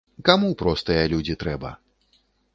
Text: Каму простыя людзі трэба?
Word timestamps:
Каму 0.29 0.47
простыя 0.61 1.03
людзі 1.13 1.37
трэба? 1.45 1.77